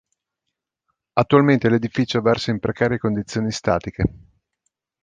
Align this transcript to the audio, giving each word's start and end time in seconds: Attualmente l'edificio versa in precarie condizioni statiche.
Attualmente 1.13 1.69
l'edificio 1.69 2.21
versa 2.21 2.49
in 2.49 2.57
precarie 2.57 2.97
condizioni 2.97 3.51
statiche. 3.51 4.03